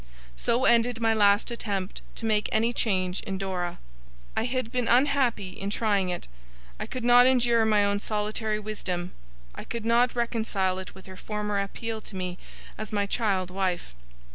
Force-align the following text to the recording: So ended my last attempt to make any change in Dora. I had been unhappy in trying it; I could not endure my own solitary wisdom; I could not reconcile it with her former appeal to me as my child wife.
So 0.35 0.65
ended 0.65 0.99
my 0.99 1.13
last 1.13 1.51
attempt 1.51 2.01
to 2.15 2.25
make 2.25 2.49
any 2.51 2.73
change 2.73 3.19
in 3.19 3.37
Dora. 3.37 3.77
I 4.35 4.45
had 4.45 4.71
been 4.71 4.87
unhappy 4.87 5.49
in 5.51 5.69
trying 5.69 6.09
it; 6.09 6.27
I 6.79 6.87
could 6.87 7.03
not 7.03 7.27
endure 7.27 7.65
my 7.65 7.85
own 7.85 7.99
solitary 7.99 8.59
wisdom; 8.59 9.11
I 9.53 9.63
could 9.63 9.85
not 9.85 10.15
reconcile 10.15 10.79
it 10.79 10.95
with 10.95 11.05
her 11.05 11.17
former 11.17 11.59
appeal 11.59 12.01
to 12.01 12.15
me 12.15 12.39
as 12.79 12.91
my 12.91 13.05
child 13.05 13.51
wife. 13.51 13.93